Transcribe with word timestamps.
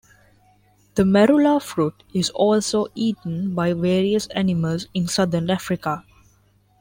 The 0.95 1.03
marula 1.03 1.61
fruit 1.61 1.93
is 2.11 2.31
also 2.31 2.87
eaten 2.95 3.53
by 3.53 3.73
various 3.73 4.25
animals 4.29 4.87
in 4.95 5.07
Southern 5.07 5.47
Africa. 5.51 6.03